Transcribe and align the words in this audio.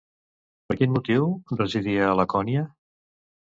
Per 0.71 0.77
quin 0.79 0.95
motiu 0.95 1.29
residia 1.61 2.09
a 2.09 2.19
Lacònia? 2.23 2.67